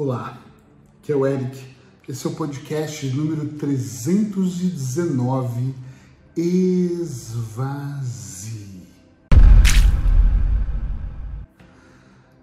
Olá, 0.00 0.40
aqui 1.02 1.10
é 1.10 1.16
o 1.16 1.26
Eric. 1.26 1.60
Esse 2.08 2.24
é 2.24 2.30
o 2.30 2.34
podcast 2.34 3.04
número 3.08 3.48
319, 3.54 5.74
Esvazie. 6.36 7.66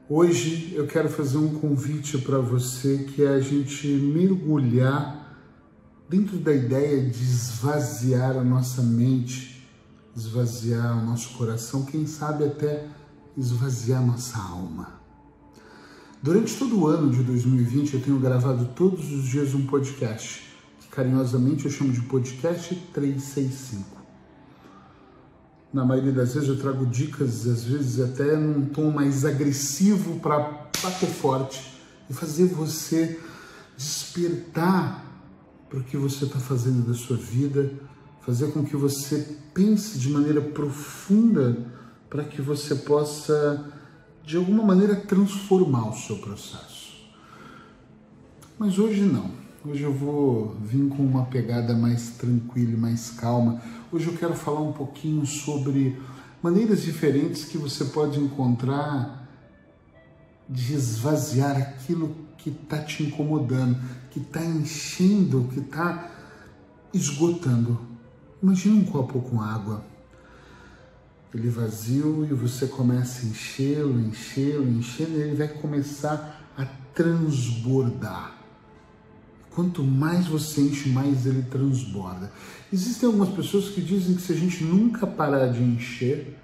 Hoje 0.10 0.74
eu 0.76 0.86
quero 0.86 1.08
fazer 1.08 1.38
um 1.38 1.58
convite 1.58 2.18
para 2.18 2.40
você 2.40 3.06
que 3.06 3.24
é 3.24 3.30
a 3.30 3.40
gente 3.40 3.88
mergulhar 3.88 5.40
dentro 6.10 6.38
da 6.38 6.54
ideia 6.54 7.10
de 7.10 7.24
esvaziar 7.24 8.36
a 8.36 8.44
nossa 8.44 8.82
mente, 8.82 9.66
esvaziar 10.14 11.02
o 11.02 11.06
nosso 11.06 11.38
coração, 11.38 11.86
quem 11.86 12.06
sabe 12.06 12.44
até 12.44 12.86
esvaziar 13.38 14.02
a 14.02 14.06
nossa 14.06 14.38
alma. 14.38 15.05
Durante 16.26 16.58
todo 16.58 16.80
o 16.80 16.88
ano 16.88 17.12
de 17.12 17.22
2020, 17.22 17.94
eu 17.94 18.02
tenho 18.02 18.20
gravado 18.20 18.66
todos 18.76 19.14
os 19.14 19.26
dias 19.26 19.54
um 19.54 19.68
podcast, 19.68 20.42
que 20.80 20.88
carinhosamente 20.88 21.66
eu 21.66 21.72
chamo 21.72 21.94
de 21.94 22.02
podcast 22.02 22.74
365. 22.96 23.86
Na 25.72 25.86
maioria 25.86 26.12
das 26.12 26.34
vezes 26.34 26.50
eu 26.50 26.58
trago 26.58 26.84
dicas, 26.88 27.46
às 27.46 27.66
vezes 27.66 28.00
até 28.00 28.36
num 28.36 28.66
tom 28.66 28.90
mais 28.90 29.24
agressivo 29.24 30.20
para 30.20 30.40
bater 30.82 31.08
forte 31.08 31.80
e 32.10 32.14
fazer 32.16 32.48
você 32.48 33.20
despertar 33.78 35.06
para 35.70 35.78
o 35.78 35.84
que 35.84 35.96
você 35.96 36.26
está 36.26 36.40
fazendo 36.40 36.88
da 36.88 36.96
sua 36.96 37.18
vida, 37.18 37.72
fazer 38.22 38.52
com 38.52 38.66
que 38.66 38.76
você 38.76 39.38
pense 39.54 40.00
de 40.00 40.10
maneira 40.10 40.42
profunda 40.42 41.68
para 42.10 42.24
que 42.24 42.42
você 42.42 42.74
possa 42.74 43.72
de 44.26 44.38
alguma 44.38 44.64
maneira 44.64 44.96
transformar 44.96 45.90
o 45.90 45.94
seu 45.96 46.18
processo. 46.18 46.96
Mas 48.58 48.80
hoje 48.80 49.02
não. 49.02 49.30
Hoje 49.64 49.84
eu 49.84 49.94
vou 49.94 50.56
vir 50.62 50.88
com 50.90 51.04
uma 51.04 51.26
pegada 51.26 51.76
mais 51.76 52.12
tranquila 52.12 52.78
mais 52.78 53.12
calma. 53.12 53.62
Hoje 53.92 54.08
eu 54.08 54.18
quero 54.18 54.34
falar 54.34 54.62
um 54.62 54.72
pouquinho 54.72 55.26
sobre 55.26 56.00
maneiras 56.42 56.82
diferentes 56.82 57.46
que 57.46 57.58
você 57.58 57.86
pode 57.86 58.20
encontrar 58.20 59.28
de 60.48 60.74
esvaziar 60.74 61.58
aquilo 61.58 62.16
que 62.38 62.50
está 62.50 62.80
te 62.80 63.04
incomodando, 63.04 63.78
que 64.12 64.20
está 64.20 64.44
enchendo, 64.44 65.50
que 65.52 65.60
está 65.60 66.12
esgotando. 66.94 67.80
Imagina 68.42 68.76
um 68.76 68.86
copo 68.86 69.20
com 69.22 69.42
água 69.42 69.84
ele 71.36 71.50
vazio 71.50 72.26
e 72.26 72.34
você 72.34 72.66
começa 72.66 73.26
a 73.26 73.30
enchê-lo, 73.30 74.00
enchê-lo, 74.00 74.70
enchê-lo, 74.70 75.18
ele 75.18 75.36
vai 75.36 75.50
começar 75.50 76.50
a 76.58 76.66
transbordar. 76.94 78.34
Quanto 79.52 79.84
mais 79.84 80.28
você 80.28 80.62
enche, 80.62 80.90
mais 80.90 81.26
ele 81.26 81.44
transborda. 81.44 82.32
Existem 82.72 83.08
algumas 83.08 83.30
pessoas 83.30 83.68
que 83.70 83.82
dizem 83.82 84.16
que 84.16 84.22
se 84.22 84.32
a 84.32 84.36
gente 84.36 84.64
nunca 84.64 85.06
parar 85.06 85.48
de 85.48 85.62
encher, 85.62 86.38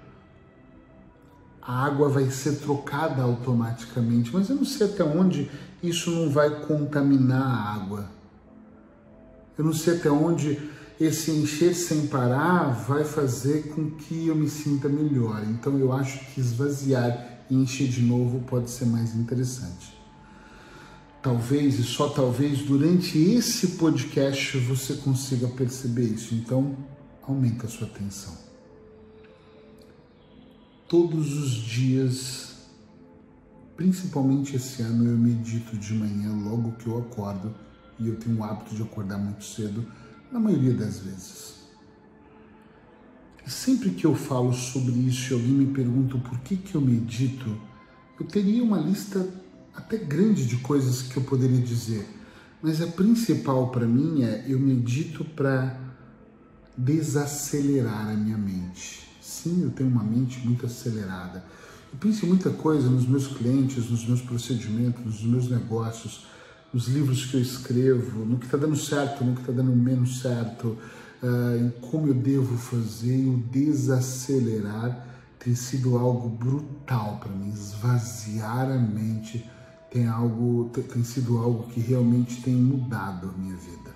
a 1.60 1.84
água 1.86 2.10
vai 2.10 2.30
ser 2.30 2.56
trocada 2.56 3.22
automaticamente, 3.22 4.30
mas 4.32 4.50
eu 4.50 4.56
não 4.56 4.64
sei 4.64 4.88
até 4.88 5.02
onde 5.02 5.50
isso 5.82 6.10
não 6.10 6.28
vai 6.28 6.50
contaminar 6.66 7.42
a 7.42 7.74
água. 7.74 8.10
Eu 9.56 9.64
não 9.64 9.72
sei 9.72 9.96
até 9.96 10.10
onde 10.10 10.70
esse 11.04 11.30
encher 11.32 11.74
sem 11.74 12.06
parar 12.06 12.70
vai 12.86 13.04
fazer 13.04 13.68
com 13.74 13.90
que 13.90 14.28
eu 14.28 14.36
me 14.36 14.48
sinta 14.48 14.88
melhor. 14.88 15.42
Então 15.48 15.76
eu 15.78 15.92
acho 15.92 16.24
que 16.26 16.40
esvaziar 16.40 17.44
e 17.50 17.56
encher 17.56 17.88
de 17.88 18.02
novo 18.02 18.40
pode 18.40 18.70
ser 18.70 18.86
mais 18.86 19.14
interessante. 19.14 20.00
Talvez 21.20 21.78
e 21.78 21.82
só 21.82 22.08
talvez 22.08 22.60
durante 22.60 23.18
esse 23.18 23.68
podcast 23.78 24.58
você 24.58 24.94
consiga 24.94 25.48
perceber 25.48 26.04
isso. 26.04 26.34
Então 26.34 26.76
aumenta 27.22 27.66
a 27.66 27.68
sua 27.68 27.86
atenção. 27.86 28.36
Todos 30.88 31.36
os 31.36 31.50
dias, 31.50 32.54
principalmente 33.76 34.54
esse 34.54 34.82
ano, 34.82 35.08
eu 35.08 35.16
medito 35.16 35.76
de 35.76 35.94
manhã 35.94 36.32
logo 36.32 36.72
que 36.72 36.86
eu 36.86 36.98
acordo 36.98 37.54
e 37.98 38.08
eu 38.08 38.16
tenho 38.16 38.38
o 38.38 38.44
hábito 38.44 38.74
de 38.74 38.82
acordar 38.82 39.18
muito 39.18 39.44
cedo 39.44 39.84
na 40.32 40.40
maioria 40.40 40.72
das 40.72 41.00
vezes. 41.00 41.52
E 43.46 43.50
sempre 43.50 43.90
que 43.90 44.06
eu 44.06 44.14
falo 44.14 44.52
sobre 44.52 44.92
isso 44.92 45.32
e 45.32 45.34
alguém 45.34 45.52
me 45.52 45.66
pergunta 45.66 46.16
por 46.16 46.38
que, 46.40 46.56
que 46.56 46.74
eu 46.74 46.80
medito, 46.80 47.60
eu 48.18 48.24
teria 48.26 48.62
uma 48.64 48.78
lista 48.78 49.28
até 49.74 49.96
grande 49.98 50.46
de 50.46 50.56
coisas 50.58 51.02
que 51.02 51.16
eu 51.16 51.22
poderia 51.24 51.60
dizer, 51.60 52.06
mas 52.62 52.80
a 52.80 52.86
principal 52.86 53.68
para 53.68 53.86
mim 53.86 54.22
é 54.22 54.44
eu 54.48 54.58
medito 54.58 55.24
para 55.24 55.78
desacelerar 56.76 58.08
a 58.08 58.14
minha 58.14 58.38
mente. 58.38 59.08
Sim, 59.20 59.62
eu 59.62 59.70
tenho 59.70 59.90
uma 59.90 60.04
mente 60.04 60.38
muito 60.46 60.64
acelerada. 60.64 61.44
Eu 61.92 61.98
penso 61.98 62.24
em 62.24 62.28
muita 62.28 62.50
coisa 62.50 62.88
nos 62.88 63.06
meus 63.06 63.26
clientes, 63.26 63.90
nos 63.90 64.06
meus 64.06 64.22
procedimentos, 64.22 65.04
nos 65.04 65.22
meus 65.24 65.50
negócios 65.50 66.26
nos 66.72 66.88
livros 66.88 67.26
que 67.26 67.36
eu 67.36 67.40
escrevo, 67.40 68.24
no 68.24 68.38
que 68.38 68.46
está 68.46 68.56
dando 68.56 68.76
certo, 68.76 69.24
no 69.24 69.34
que 69.34 69.40
está 69.40 69.52
dando 69.52 69.74
menos 69.76 70.20
certo, 70.20 70.78
uh, 71.22 71.56
em 71.58 71.70
como 71.90 72.08
eu 72.08 72.14
devo 72.14 72.56
fazer, 72.56 73.26
o 73.26 73.36
desacelerar 73.36 75.06
tem 75.38 75.54
sido 75.54 75.98
algo 75.98 76.28
brutal 76.28 77.18
para 77.20 77.32
mim. 77.32 77.52
Esvaziar 77.52 78.70
a 78.70 78.78
mente 78.78 79.44
tem, 79.90 80.06
algo, 80.06 80.70
tem 80.70 81.04
sido 81.04 81.38
algo 81.38 81.64
que 81.64 81.80
realmente 81.80 82.40
tem 82.42 82.54
mudado 82.54 83.28
a 83.28 83.38
minha 83.38 83.56
vida. 83.56 83.90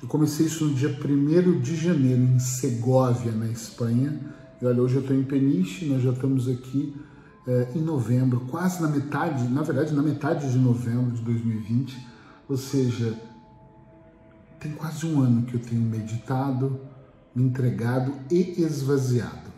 Eu 0.00 0.08
comecei 0.08 0.46
isso 0.46 0.64
no 0.64 0.74
dia 0.74 0.88
1 0.88 1.60
de 1.60 1.74
janeiro, 1.74 2.22
em 2.22 2.38
Segóvia, 2.38 3.32
na 3.32 3.48
Espanha. 3.48 4.18
E 4.62 4.64
olha, 4.64 4.80
hoje 4.80 4.94
eu 4.94 5.00
estou 5.00 5.16
em 5.16 5.24
Peniche, 5.24 5.86
nós 5.86 6.02
já 6.02 6.12
estamos 6.12 6.48
aqui 6.48 6.94
é, 7.48 7.68
em 7.74 7.80
novembro, 7.80 8.40
quase 8.40 8.82
na 8.82 8.88
metade, 8.88 9.48
na 9.48 9.62
verdade, 9.62 9.94
na 9.94 10.02
metade 10.02 10.52
de 10.52 10.58
novembro 10.58 11.12
de 11.12 11.22
2020, 11.22 12.06
ou 12.46 12.58
seja, 12.58 13.18
tem 14.60 14.72
quase 14.72 15.06
um 15.06 15.22
ano 15.22 15.46
que 15.46 15.54
eu 15.54 15.60
tenho 15.60 15.80
meditado, 15.80 16.78
me 17.34 17.44
entregado 17.44 18.12
e 18.30 18.60
esvaziado. 18.62 19.48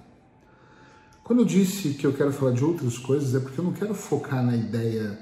Quando 1.24 1.40
eu 1.40 1.44
disse 1.44 1.94
que 1.94 2.06
eu 2.06 2.12
quero 2.12 2.32
falar 2.32 2.52
de 2.52 2.64
outras 2.64 2.96
coisas, 2.96 3.34
é 3.34 3.40
porque 3.40 3.58
eu 3.58 3.64
não 3.64 3.72
quero 3.72 3.92
focar 3.92 4.44
na 4.44 4.56
ideia 4.56 5.18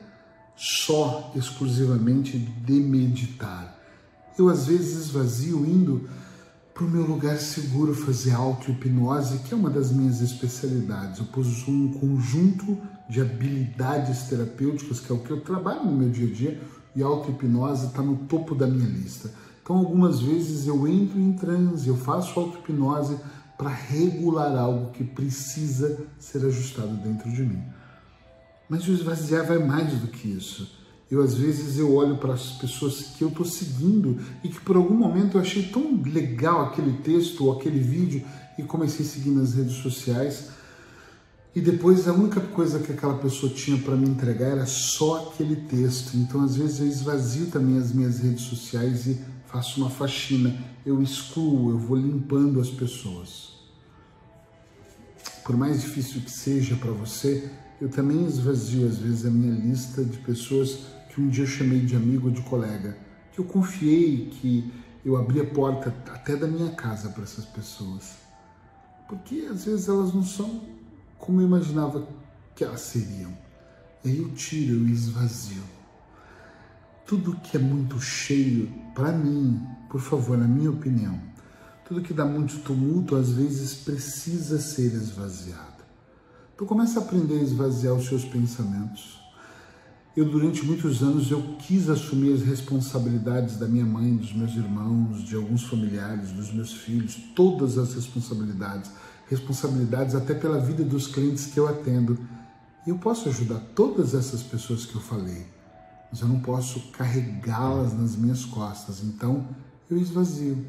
só, 0.55 1.33
exclusivamente 1.35 2.37
de 2.37 2.75
meditar. 2.75 3.79
Eu 4.39 4.51
às 4.51 4.67
vezes 4.67 5.07
esvazio 5.07 5.65
indo 5.65 6.07
para 6.79 6.87
o 6.87 6.91
meu 6.91 7.05
lugar 7.05 7.39
seguro 7.39 7.93
fazer 7.93 8.31
auto-hipnose, 8.31 9.41
que 9.41 9.53
é 9.53 9.57
uma 9.57 9.69
das 9.69 9.91
minhas 9.91 10.21
especialidades. 10.21 11.19
Eu 11.19 11.25
possuo 11.25 11.75
um 11.75 11.93
conjunto 11.95 12.79
de 13.11 13.21
habilidades 13.21 14.29
terapêuticas, 14.29 15.01
que 15.01 15.11
é 15.11 15.15
o 15.17 15.19
que 15.19 15.33
eu 15.33 15.41
trabalho 15.41 15.85
no 15.85 15.91
meu 15.91 16.09
dia 16.09 16.29
a 16.29 16.33
dia, 16.33 16.63
e 16.95 17.03
auto-hipnose 17.03 17.87
está 17.87 18.01
no 18.01 18.19
topo 18.29 18.55
da 18.55 18.69
minha 18.69 18.89
lista. 18.89 19.29
Então, 19.61 19.77
algumas 19.77 20.21
vezes 20.21 20.69
eu 20.69 20.87
entro 20.87 21.19
em 21.19 21.33
transe, 21.33 21.89
eu 21.89 21.97
faço 21.97 22.39
auto-hipnose 22.39 23.19
para 23.57 23.71
regular 23.71 24.57
algo 24.57 24.93
que 24.93 25.03
precisa 25.03 26.07
ser 26.17 26.47
ajustado 26.47 26.95
dentro 26.99 27.29
de 27.29 27.43
mim. 27.43 27.61
Mas 28.69 28.87
o 28.87 28.93
esvaziar 28.93 29.45
vai 29.45 29.59
mais 29.59 29.95
do 29.95 30.07
que 30.07 30.29
isso. 30.29 30.78
Eu 31.11 31.23
às 31.23 31.35
vezes 31.35 31.79
eu 31.79 31.95
olho 31.95 32.19
para 32.19 32.35
as 32.35 32.53
pessoas 32.53 33.01
que 33.17 33.23
eu 33.23 33.29
estou 33.29 33.47
seguindo 33.47 34.19
e 34.45 34.49
que 34.49 34.61
por 34.61 34.77
algum 34.77 34.95
momento 34.95 35.37
eu 35.37 35.41
achei 35.41 35.63
tão 35.63 36.01
legal 36.03 36.67
aquele 36.67 36.99
texto 36.99 37.47
ou 37.47 37.53
aquele 37.53 37.79
vídeo 37.79 38.23
e 38.59 38.63
comecei 38.63 39.07
a 39.07 39.09
seguir 39.09 39.31
nas 39.31 39.55
redes 39.55 39.77
sociais. 39.77 40.51
E 41.55 41.61
depois 41.63 42.07
a 42.07 42.13
única 42.13 42.41
coisa 42.41 42.79
que 42.79 42.93
aquela 42.93 43.17
pessoa 43.17 43.51
tinha 43.53 43.79
para 43.79 43.97
me 43.97 44.07
entregar 44.07 44.49
era 44.49 44.67
só 44.67 45.29
aquele 45.29 45.57
texto. 45.57 46.15
Então 46.15 46.43
às 46.43 46.57
vezes 46.57 46.81
eu 46.81 46.87
esvazio 46.87 47.47
também 47.47 47.79
as 47.79 47.91
minhas 47.91 48.19
redes 48.19 48.45
sociais 48.45 49.07
e 49.07 49.19
faço 49.47 49.81
uma 49.81 49.89
faxina. 49.89 50.55
Eu 50.85 51.03
excluo, 51.03 51.71
eu 51.71 51.79
vou 51.79 51.97
limpando 51.97 52.61
as 52.61 52.69
pessoas. 52.69 53.57
Por 55.43 55.57
mais 55.57 55.81
difícil 55.81 56.21
que 56.21 56.31
seja 56.31 56.77
para 56.77 56.91
você, 56.91 57.51
eu 57.81 57.89
também 57.89 58.27
esvazio 58.27 58.87
às 58.87 58.99
vezes 58.99 59.25
a 59.25 59.31
minha 59.31 59.55
lista 59.55 60.05
de 60.05 60.19
pessoas 60.19 60.81
que 61.19 61.23
um 61.23 61.29
dia 61.29 61.43
eu 61.43 61.49
chamei 61.49 61.81
de 61.81 61.97
amigo 61.97 62.29
ou 62.29 62.33
de 62.33 62.43
colega, 62.43 62.97
que 63.33 63.41
eu 63.41 63.45
confiei, 63.45 64.31
que 64.31 64.73
eu 65.05 65.17
abri 65.17 65.41
a 65.41 65.45
porta 65.45 65.93
até 66.15 66.37
da 66.37 66.47
minha 66.47 66.71
casa 66.71 67.09
para 67.09 67.25
essas 67.25 67.45
pessoas. 67.45 68.19
Porque 69.09 69.49
às 69.51 69.65
vezes 69.65 69.89
elas 69.89 70.15
não 70.15 70.23
são 70.23 70.63
como 71.19 71.41
eu 71.41 71.47
imaginava 71.47 72.07
que 72.55 72.63
elas 72.63 72.83
seriam. 72.83 73.37
E 74.05 74.11
aí 74.11 74.19
eu 74.19 74.31
tiro, 74.31 74.77
eu 74.77 74.87
esvazio. 74.87 75.65
Tudo 77.05 77.35
que 77.41 77.57
é 77.57 77.61
muito 77.61 78.01
cheio, 78.01 78.73
para 78.95 79.11
mim, 79.11 79.61
por 79.91 80.01
favor, 80.01 80.39
na 80.39 80.47
minha 80.47 80.71
opinião, 80.71 81.21
tudo 81.85 82.01
que 82.01 82.15
dá 82.15 82.25
muito 82.25 82.61
tumulto 82.61 83.17
às 83.17 83.33
vezes 83.33 83.75
precisa 83.75 84.61
ser 84.61 84.93
esvaziado. 84.93 85.83
Então 86.55 86.65
comece 86.65 86.97
a 86.97 87.03
aprender 87.03 87.41
a 87.41 87.43
esvaziar 87.43 87.95
os 87.95 88.07
seus 88.07 88.25
pensamentos 88.25 89.28
Eu, 90.19 90.25
durante 90.25 90.67
muitos 90.67 91.01
anos, 91.01 91.31
eu 91.31 91.41
quis 91.61 91.89
assumir 91.89 92.33
as 92.33 92.43
responsabilidades 92.43 93.57
da 93.57 93.69
minha 93.69 93.87
mãe, 93.87 94.17
dos 94.17 94.33
meus 94.33 94.51
irmãos, 94.57 95.23
de 95.23 95.37
alguns 95.37 95.63
familiares, 95.63 96.33
dos 96.33 96.53
meus 96.53 96.73
filhos, 96.73 97.15
todas 97.37 97.79
as 97.79 97.95
responsabilidades, 97.95 98.91
responsabilidades 99.29 100.17
até 100.17 100.35
pela 100.35 100.59
vida 100.59 100.83
dos 100.83 101.07
clientes 101.07 101.47
que 101.47 101.61
eu 101.61 101.69
atendo. 101.69 102.19
E 102.85 102.91
eu 102.91 102.99
posso 102.99 103.29
ajudar 103.29 103.61
todas 103.77 104.13
essas 104.13 104.43
pessoas 104.43 104.85
que 104.85 104.97
eu 104.97 105.01
falei, 105.01 105.47
mas 106.11 106.21
eu 106.21 106.27
não 106.27 106.41
posso 106.41 106.81
carregá-las 106.91 107.97
nas 107.97 108.17
minhas 108.17 108.45
costas. 108.45 109.05
Então, 109.05 109.47
eu 109.89 109.99
esvazio. 109.99 110.67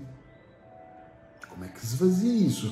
Como 1.50 1.66
é 1.66 1.70
que 1.70 1.84
esvazia 1.84 2.34
isso? 2.34 2.72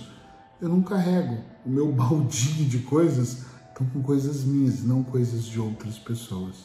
Eu 0.61 0.69
não 0.69 0.83
carrego. 0.83 1.43
O 1.65 1.71
meu 1.71 1.89
baldinho 1.91 2.69
de 2.69 2.77
coisas 2.83 3.47
estão 3.77 3.85
com 3.85 4.01
coisas 4.01 4.43
minhas, 4.43 4.83
não 4.83 5.03
coisas 5.03 5.43
de 5.43 5.59
outras 5.59 5.99
pessoas. 5.99 6.55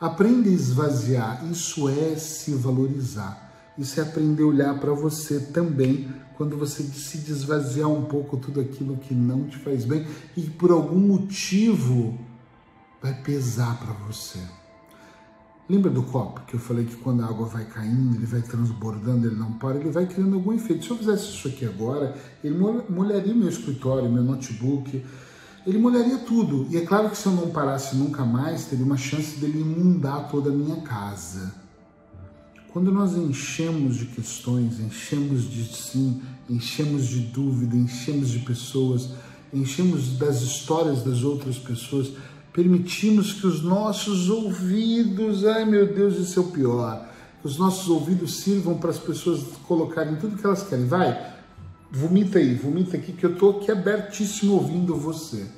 Aprenda 0.00 0.48
a 0.48 0.52
esvaziar, 0.52 1.44
isso 1.50 1.88
é 1.88 2.14
se 2.14 2.54
valorizar. 2.54 3.50
Isso 3.76 3.98
é 3.98 4.02
aprender 4.02 4.42
a 4.42 4.46
olhar 4.46 4.78
para 4.78 4.92
você 4.92 5.40
também 5.40 6.08
quando 6.36 6.56
você 6.56 6.82
decide 6.82 7.32
esvaziar 7.32 7.88
um 7.88 8.04
pouco 8.04 8.36
tudo 8.36 8.60
aquilo 8.60 8.96
que 8.96 9.14
não 9.14 9.44
te 9.44 9.58
faz 9.58 9.84
bem 9.84 10.06
e 10.36 10.42
por 10.42 10.70
algum 10.70 10.98
motivo 10.98 12.18
vai 13.02 13.14
pesar 13.22 13.78
para 13.78 13.92
você. 14.06 14.38
Lembra 15.68 15.90
do 15.90 16.02
copo 16.02 16.40
que 16.46 16.54
eu 16.54 16.60
falei 16.60 16.84
que 16.84 16.96
quando 16.96 17.22
a 17.22 17.26
água 17.26 17.46
vai 17.46 17.64
caindo, 17.64 18.16
ele 18.16 18.26
vai 18.26 18.42
transbordando, 18.42 19.26
ele 19.26 19.36
não 19.36 19.52
para, 19.52 19.78
ele 19.78 19.90
vai 19.90 20.06
criando 20.06 20.34
algum 20.34 20.52
efeito. 20.52 20.84
Se 20.84 20.90
eu 20.90 20.98
fizesse 20.98 21.24
isso 21.24 21.48
aqui 21.48 21.64
agora, 21.64 22.16
ele 22.42 22.56
molharia 22.88 23.34
meu 23.34 23.48
escritório, 23.48 24.10
meu 24.10 24.22
notebook, 24.22 25.04
ele 25.66 25.78
molharia 25.78 26.18
tudo. 26.18 26.66
E 26.70 26.76
é 26.76 26.80
claro 26.80 27.10
que 27.10 27.18
se 27.18 27.26
eu 27.26 27.32
não 27.32 27.50
parasse 27.50 27.96
nunca 27.96 28.24
mais, 28.24 28.64
teria 28.66 28.84
uma 28.84 28.96
chance 28.96 29.38
dele 29.38 29.60
inundar 29.60 30.28
toda 30.28 30.50
a 30.50 30.52
minha 30.52 30.80
casa. 30.82 31.54
Quando 32.72 32.92
nós 32.92 33.16
enchemos 33.16 33.96
de 33.96 34.06
questões, 34.06 34.78
enchemos 34.78 35.50
de 35.50 35.64
sim, 35.64 36.22
enchemos 36.48 37.08
de 37.08 37.18
dúvida, 37.18 37.76
enchemos 37.76 38.30
de 38.30 38.38
pessoas, 38.40 39.10
enchemos 39.52 40.16
das 40.16 40.40
histórias 40.40 41.02
das 41.02 41.24
outras 41.24 41.58
pessoas, 41.58 42.12
permitimos 42.52 43.32
que 43.32 43.46
os 43.46 43.60
nossos 43.60 44.30
ouvidos, 44.30 45.44
ai 45.44 45.64
meu 45.64 45.92
Deus, 45.92 46.16
isso 46.16 46.38
é 46.38 46.42
o 46.42 46.46
pior, 46.46 47.08
que 47.40 47.46
os 47.48 47.58
nossos 47.58 47.88
ouvidos 47.88 48.36
sirvam 48.36 48.78
para 48.78 48.90
as 48.90 48.98
pessoas 48.98 49.40
colocarem 49.66 50.14
tudo 50.16 50.36
que 50.36 50.46
elas 50.46 50.62
querem. 50.62 50.86
Vai, 50.86 51.39
Vomita 51.92 52.38
aí, 52.38 52.54
vomita 52.54 52.96
aqui, 52.96 53.12
que 53.12 53.26
eu 53.26 53.32
estou 53.32 53.58
aqui 53.58 53.70
abertíssimo 53.70 54.54
ouvindo 54.54 54.94
você. 54.94 55.50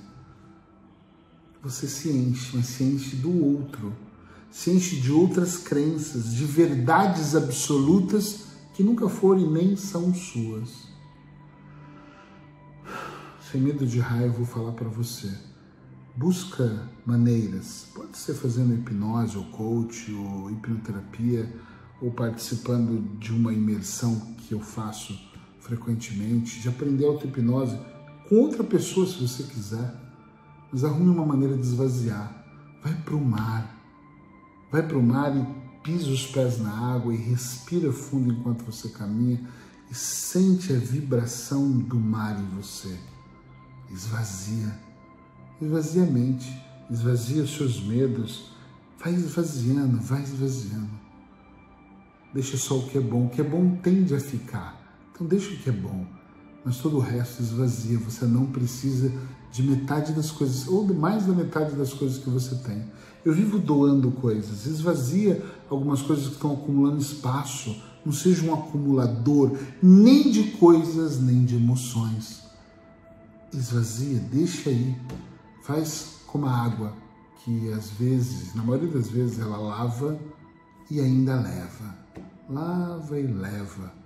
Você 1.63 1.87
se 1.87 2.09
enche, 2.11 2.57
mas 2.57 2.67
se 2.67 2.83
enche 2.85 3.17
do 3.17 3.45
outro. 3.45 3.95
Se 4.51 4.71
enche 4.71 4.99
de 4.99 5.13
outras 5.13 5.59
crenças, 5.59 6.35
de 6.35 6.47
verdades 6.47 7.37
absolutas 7.37 8.47
que 8.73 8.83
nunca 8.83 9.11
foram 9.11 9.43
e 9.43 9.47
nem 9.47 9.77
são 9.77 10.15
suas. 10.15 10.89
Sem 13.51 13.61
medo 13.61 13.87
de 13.87 14.01
raiva, 14.01 14.33
vou 14.33 14.47
falar 14.47 14.73
para 14.73 14.89
você. 14.89 15.31
Busca 16.17 16.89
maneiras, 17.05 17.89
pode 17.95 18.17
ser 18.17 18.33
fazendo 18.33 18.75
hipnose 18.75 19.37
ou 19.37 19.45
coach 19.45 20.11
ou 20.15 20.51
hipnoterapia 20.51 21.55
ou 22.01 22.11
participando 22.11 23.19
de 23.19 23.33
uma 23.33 23.53
imersão 23.53 24.35
que 24.39 24.53
eu 24.53 24.61
faço 24.61 25.32
frequentemente, 25.63 26.61
de 26.61 26.69
aprender 26.69 27.07
auto-hipnose 27.07 27.79
com 28.29 28.37
outra 28.37 28.63
pessoa, 28.63 29.07
se 29.07 29.21
você 29.21 29.43
quiser. 29.45 29.95
Mas 30.73 30.85
arrume 30.85 31.11
uma 31.11 31.27
maneira 31.27 31.57
de 31.57 31.63
esvaziar. 31.63 32.45
Vai 32.83 32.95
para 32.95 33.15
o 33.15 33.25
mar. 33.25 33.79
Vai 34.71 34.83
para 34.83 34.99
o 34.99 35.03
mar 35.03 35.37
e 35.37 35.47
pisa 35.83 36.11
os 36.11 36.27
pés 36.27 36.59
na 36.59 36.95
água 36.95 37.13
e 37.13 37.17
respira 37.17 37.93
fundo 37.93 38.33
enquanto 38.33 38.65
você 38.65 38.89
caminha 38.89 39.41
e 39.91 39.95
sente 39.95 40.73
a 40.73 40.79
vibração 40.79 41.71
do 41.71 42.01
mar 42.01 42.41
em 42.41 42.57
você. 42.57 42.97
Esvazia. 43.91 44.75
Esvazia 45.61 46.05
a 46.05 46.07
mente. 46.07 46.51
Esvazia 46.91 47.43
os 47.43 47.55
seus 47.55 47.83
medos. 47.85 48.51
Vai 48.99 49.13
esvaziando, 49.15 50.01
vai 50.01 50.23
esvaziando. 50.23 50.91
Deixa 52.33 52.57
só 52.57 52.79
o 52.79 52.89
que 52.89 52.97
é 52.97 53.01
bom. 53.01 53.27
O 53.27 53.29
que 53.29 53.43
é 53.43 53.45
bom 53.45 53.77
tende 53.77 54.15
a 54.15 54.21
ficar. 54.21 54.82
Então 55.13 55.27
deixa 55.27 55.53
o 55.53 55.57
que 55.57 55.69
é 55.69 55.73
bom, 55.73 56.07
mas 56.65 56.79
todo 56.79 56.97
o 56.97 57.01
resto 57.01 57.43
esvazia. 57.43 57.99
Você 57.99 58.25
não 58.25 58.47
precisa 58.47 59.13
de 59.53 59.63
metade 59.63 60.13
das 60.13 60.31
coisas, 60.31 60.67
ou 60.67 60.87
de 60.87 60.95
mais 60.95 61.27
da 61.27 61.35
metade 61.35 61.77
das 61.77 61.93
coisas 61.93 62.19
que 62.19 62.31
você 62.31 62.55
tem. 62.57 62.83
Eu 63.25 63.35
vivo 63.35 63.59
doando 63.59 64.11
coisas, 64.11 64.67
esvazia 64.67 65.45
algumas 65.69 66.01
coisas 66.01 66.27
que 66.27 66.35
estão 66.35 66.55
acumulando 66.55 66.99
espaço. 66.99 67.77
Não 68.05 68.13
seja 68.13 68.45
um 68.45 68.55
acumulador 68.55 69.57
nem 69.81 70.31
de 70.31 70.53
coisas, 70.53 71.21
nem 71.21 71.45
de 71.45 71.57
emoções. 71.57 72.43
Esvazia, 73.53 74.19
deixa 74.19 74.71
aí. 74.71 74.97
Faz 75.63 76.23
como 76.27 76.47
a 76.47 76.51
água, 76.51 76.97
que 77.45 77.71
às 77.73 77.91
vezes, 77.91 78.55
na 78.55 78.65
maioria 78.65 78.89
das 78.89 79.09
vezes, 79.09 79.39
ela 79.39 79.59
lava 79.59 80.19
e 80.91 80.99
ainda 80.99 81.39
leva. 81.39 81.97
Lava 82.49 83.21
e 83.21 83.27
leva 83.27 84.02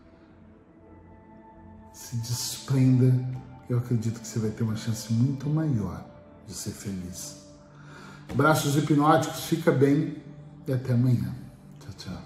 se 2.07 2.17
desprenda, 2.17 3.13
eu 3.69 3.79
acredito 3.79 4.21
que 4.21 4.29
você 4.29 4.39
vai 4.39 4.51
ter 4.51 4.63
uma 4.63 4.77
chance 4.77 5.13
muito 5.13 5.49
maior 5.49 6.05
de 6.47 6.55
ser 6.55 6.71
feliz. 6.71 7.39
Braços 8.33 8.77
hipnóticos, 8.77 9.47
fica 9.47 9.73
bem 9.73 10.17
e 10.69 10.73
até 10.73 10.93
amanhã. 10.93 11.35
Tchau, 11.81 11.93
tchau. 11.99 12.26